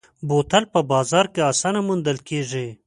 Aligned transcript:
بوتل 0.27 0.63
په 0.73 0.79
بازار 0.91 1.25
کې 1.33 1.41
اسانه 1.51 1.81
موندل 1.87 2.17
کېږي. 2.27 2.67